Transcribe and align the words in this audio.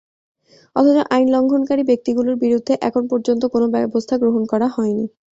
অথচ 0.75 0.97
আইন 1.09 1.27
লঙ্ঘনকারী 1.31 1.83
ব্যাংকগুলোর 1.83 2.35
বিরুদ্ধে 2.43 2.73
এখন 2.81 3.03
পর্যন্ত 3.11 3.43
কোনো 3.53 3.65
ব্যবস্থা 3.75 4.15
গ্রহণ 4.17 4.43
করা 4.51 4.67
হয়নি। 4.75 5.05